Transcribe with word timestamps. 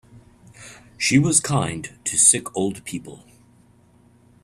She 0.97 1.19
was 1.19 1.39
kind 1.39 1.91
to 2.05 2.17
sick 2.17 2.55
old 2.57 2.83
people. 2.85 3.23